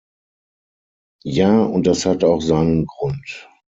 [1.25, 3.47] Ja, und das hat auch seinen Grund.